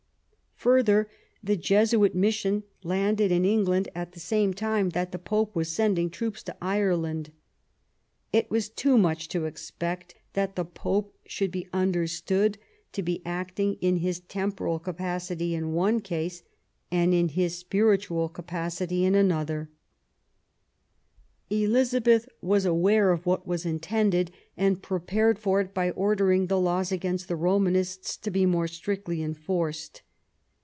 [0.61, 1.09] Further,
[1.43, 6.11] the Jesuit mission landed in England at the same time that the Pope was sending
[6.11, 7.31] troops to Ireland.
[8.31, 12.59] It was too much to expect that the Pope should be understood
[12.93, 16.43] to be acting in his temporal capacity in one case,
[16.91, 19.67] and in his spiritual capacity in another.
[21.49, 21.71] THE ALENgON
[22.05, 26.45] MARRIAGE, 197 Elizabeth was aware of what was intended, and prepared for it by ordering
[26.45, 30.03] the laws against the Romanists to be more strictly enforced.